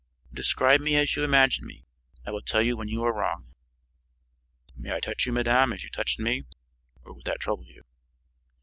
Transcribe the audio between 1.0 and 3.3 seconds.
you imagine me. I will tell you when you are